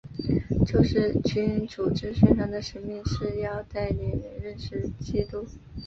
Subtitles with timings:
[0.65, 5.45] 救世军组织宣传的使命是要带领人认识基督。